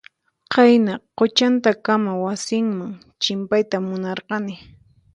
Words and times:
Qayna 0.53 0.93
quchantakama 1.17 2.11
wasinman 2.23 2.91
chimpayta 3.21 3.77
munarqani. 3.87 4.55